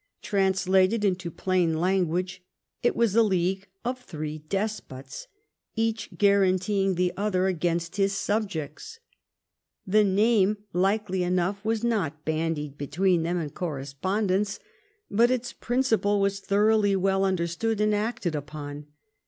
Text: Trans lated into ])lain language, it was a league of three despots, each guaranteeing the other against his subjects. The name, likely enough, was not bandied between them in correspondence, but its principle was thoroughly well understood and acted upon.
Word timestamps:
Trans 0.23 0.65
lated 0.65 1.03
into 1.03 1.31
])lain 1.45 1.79
language, 1.79 2.41
it 2.81 2.95
was 2.95 3.15
a 3.15 3.21
league 3.21 3.67
of 3.85 4.01
three 4.01 4.39
despots, 4.39 5.27
each 5.75 6.17
guaranteeing 6.17 6.95
the 6.95 7.13
other 7.15 7.45
against 7.45 7.97
his 7.97 8.11
subjects. 8.11 8.97
The 9.85 10.03
name, 10.03 10.57
likely 10.73 11.21
enough, 11.21 11.63
was 11.63 11.83
not 11.83 12.25
bandied 12.25 12.79
between 12.79 13.21
them 13.21 13.37
in 13.37 13.51
correspondence, 13.51 14.59
but 15.11 15.29
its 15.29 15.53
principle 15.53 16.19
was 16.19 16.39
thoroughly 16.39 16.95
well 16.95 17.23
understood 17.23 17.79
and 17.79 17.93
acted 17.93 18.33
upon. 18.33 18.87